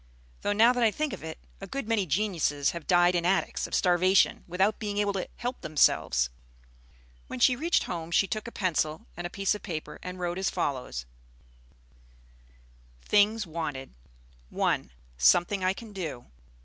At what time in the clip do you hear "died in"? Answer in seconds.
2.87-3.23